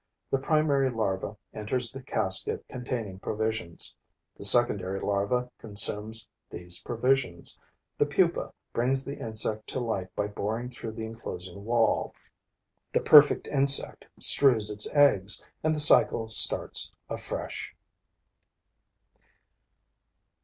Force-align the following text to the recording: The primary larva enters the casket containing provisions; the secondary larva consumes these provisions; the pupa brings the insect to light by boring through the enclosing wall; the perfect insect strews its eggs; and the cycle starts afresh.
The 0.31 0.39
primary 0.39 0.89
larva 0.89 1.37
enters 1.53 1.91
the 1.91 2.01
casket 2.01 2.65
containing 2.67 3.19
provisions; 3.19 3.95
the 4.35 4.43
secondary 4.43 4.99
larva 4.99 5.51
consumes 5.59 6.27
these 6.49 6.81
provisions; 6.81 7.59
the 7.99 8.07
pupa 8.07 8.51
brings 8.73 9.05
the 9.05 9.19
insect 9.19 9.67
to 9.67 9.79
light 9.79 10.07
by 10.15 10.25
boring 10.25 10.69
through 10.71 10.93
the 10.93 11.05
enclosing 11.05 11.65
wall; 11.65 12.15
the 12.91 12.99
perfect 12.99 13.45
insect 13.49 14.07
strews 14.19 14.71
its 14.71 14.91
eggs; 14.91 15.43
and 15.63 15.75
the 15.75 15.79
cycle 15.79 16.27
starts 16.27 16.95
afresh. 17.07 17.75